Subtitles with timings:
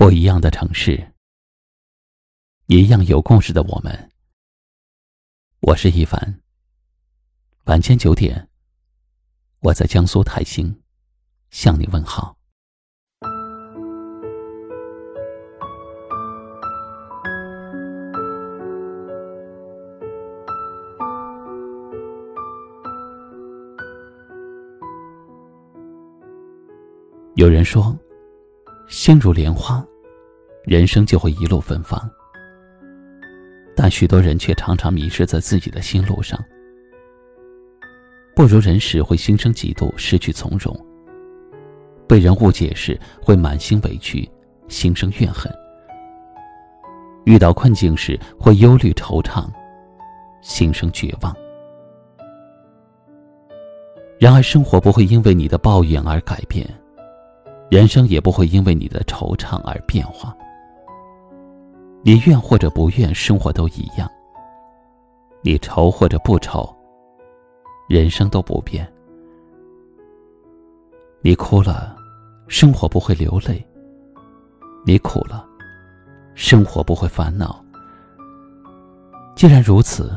[0.00, 1.12] 不一样的城市，
[2.68, 4.10] 一样有故事的我们。
[5.60, 6.40] 我是一凡。
[7.66, 8.48] 晚间九点，
[9.58, 10.74] 我在江苏泰兴
[11.50, 12.34] 向你问好。
[27.34, 27.94] 有人说，
[28.90, 29.82] 心如莲花。
[30.64, 31.98] 人生就会一路芬芳，
[33.74, 36.38] 但许多人却常常迷失在自己的心路上。
[38.34, 40.74] 不如人时会心生嫉妒，失去从容；
[42.06, 44.28] 被人误解时会满心委屈，
[44.68, 45.50] 心生怨恨；
[47.24, 49.48] 遇到困境时会忧虑惆怅，
[50.42, 51.34] 心生绝望。
[54.18, 56.68] 然而，生活不会因为你的抱怨而改变，
[57.70, 60.36] 人生也不会因为你的惆怅而变化。
[62.02, 64.08] 你愿或者不愿，生活都一样；
[65.40, 66.68] 你愁或者不愁，
[67.88, 68.92] 人生都不变。
[71.20, 71.96] 你哭了，
[72.48, 73.64] 生活不会流泪；
[74.84, 75.46] 你苦了，
[76.34, 77.64] 生活不会烦恼。
[79.36, 80.10] 既然如此，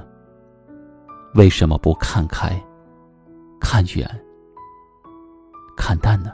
[1.35, 2.59] 为什么不看开、
[3.59, 4.09] 看远、
[5.77, 6.33] 看淡呢？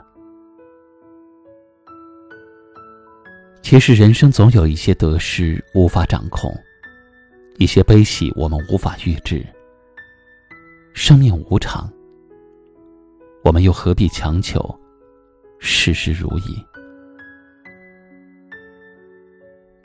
[3.70, 6.52] 其实，人生总有一些得失无法掌控，
[7.58, 9.46] 一些悲喜我们无法预知。
[10.92, 11.88] 生命无常，
[13.44, 14.60] 我们又何必强求
[15.60, 16.66] 事事如意？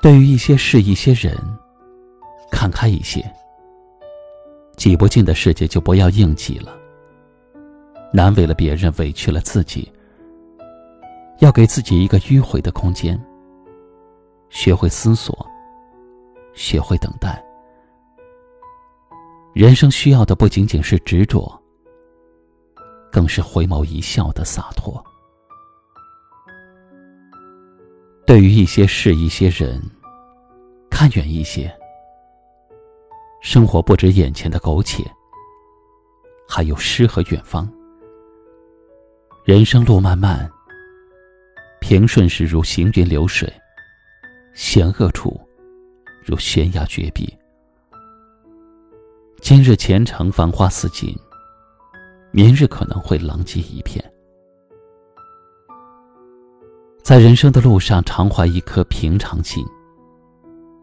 [0.01, 1.37] 对于一些事、一些人，
[2.51, 3.23] 看开一些。
[4.77, 6.75] 挤不进的世界就不要硬挤了。
[8.11, 9.87] 难为了别人，委屈了自己，
[11.37, 13.15] 要给自己一个迂回的空间。
[14.49, 15.45] 学会思索，
[16.53, 17.43] 学会等待。
[19.53, 21.49] 人生需要的不仅仅是执着，
[23.11, 25.03] 更是回眸一笑的洒脱。
[28.25, 29.81] 对于一些事、一些人，
[30.89, 31.73] 看远一些。
[33.41, 35.03] 生活不止眼前的苟且，
[36.47, 37.71] 还有诗和远方。
[39.43, 40.49] 人生路漫漫，
[41.79, 43.47] 平顺时如行云流水。
[44.55, 45.37] 险恶处，
[46.23, 47.27] 如悬崖绝壁。
[49.41, 51.13] 今日前程繁花似锦，
[52.31, 54.01] 明日可能会狼藉一片。
[57.03, 59.61] 在人生的路上，常怀一颗平常心，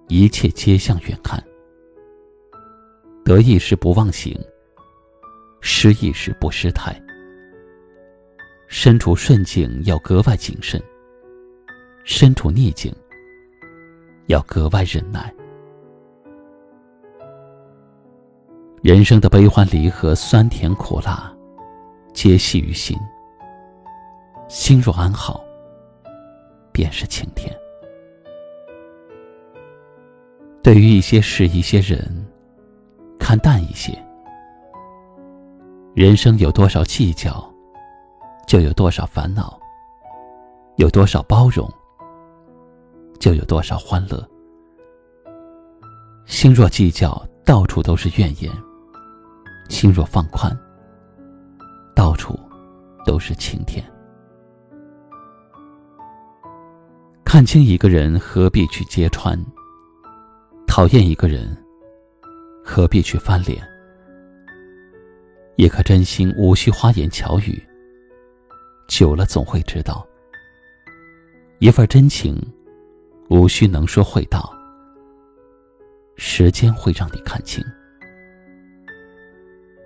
[0.09, 1.43] 一切皆向远看。
[3.25, 4.39] 得意时不忘形，
[5.63, 6.95] 失意时不失态。
[8.69, 10.79] 身处顺境要格外谨慎，
[12.05, 12.95] 身处逆境。
[14.33, 15.33] 要格外忍耐。
[18.83, 21.31] 人生的悲欢离合、酸甜苦辣，
[22.15, 22.99] 皆系于心。
[24.49, 25.45] 心若安好，
[26.73, 27.55] 便是晴天。
[30.63, 32.27] 对于一些事、一些人，
[33.19, 33.93] 看淡一些。
[35.95, 37.53] 人生有多少计较，
[38.47, 39.59] 就有多少烦恼；
[40.77, 41.69] 有多少包容。
[43.23, 44.21] 就有多少欢乐。
[46.27, 48.51] 心若计较，到处都是怨言；
[49.69, 50.51] 心若放宽，
[51.95, 52.37] 到处
[53.07, 53.85] 都是晴天。
[57.25, 59.39] 看清一个人，何必去揭穿？
[60.67, 61.57] 讨厌一个人，
[62.65, 63.63] 何必去翻脸？
[65.55, 67.63] 一颗真心，无需花言巧语。
[68.89, 70.05] 久了，总会知道，
[71.61, 72.37] 一份真情。
[73.33, 74.53] 无需能说会道，
[76.17, 77.65] 时间会让你看清，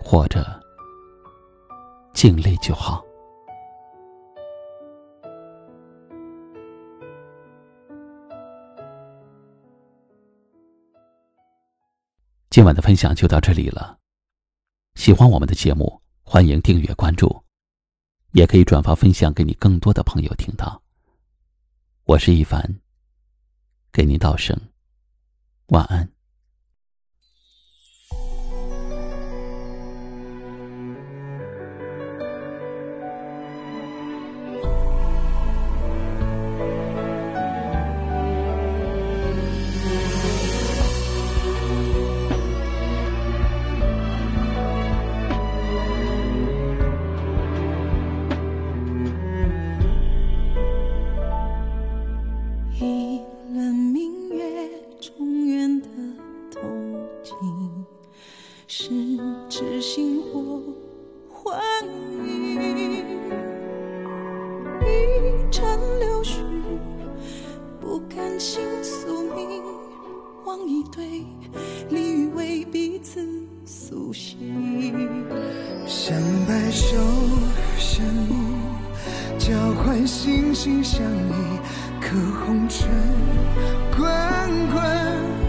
[0.00, 0.44] 或者
[2.12, 3.04] 尽力就好。
[12.50, 13.96] 今晚的分享就到这里了，
[14.96, 17.44] 喜欢我们的节目，欢迎订阅关注，
[18.32, 20.82] 也可以转发分享给你更多的朋友听到。
[22.06, 22.85] 我是一凡。
[23.96, 24.54] 给您道声
[25.68, 26.15] 晚安。
[59.48, 60.60] 痴心或
[61.28, 61.60] 幻
[62.24, 63.04] 影。
[64.82, 65.64] 一场
[66.00, 66.40] 柳絮，
[67.80, 69.62] 不甘心宿命，
[70.44, 71.24] 望一对
[71.90, 73.24] 鲤鱼为彼此
[73.64, 74.36] 苏醒。
[75.86, 76.16] 相
[76.48, 76.96] 白首，
[77.78, 81.32] 相依，交换心心相依，
[82.00, 82.90] 可红尘
[83.96, 84.04] 滚
[84.72, 85.45] 滚。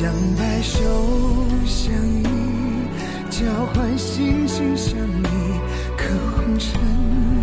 [0.00, 0.80] 将白首
[1.66, 1.92] 相
[2.22, 2.24] 依
[3.28, 5.60] 交换心心相印
[5.94, 7.39] 可红尘。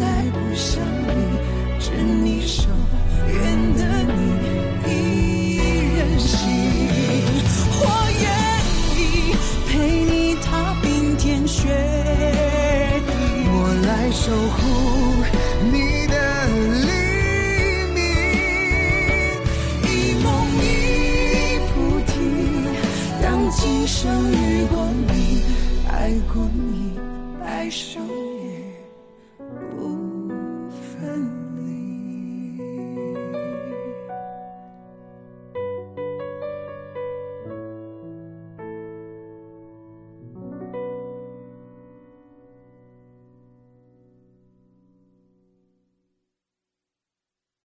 [0.00, 1.10] 来不想你，
[1.78, 2.68] 执你手，
[3.26, 3.34] 愿
[3.74, 4.18] 得你
[4.86, 4.88] 一
[5.96, 6.36] 人心，
[7.80, 7.82] 我
[8.20, 8.24] 愿
[8.98, 9.00] 意
[9.68, 9.72] 陪
[10.04, 11.68] 你踏冰天雪
[13.06, 13.10] 地，
[13.46, 13.54] 我
[13.86, 14.73] 来守护。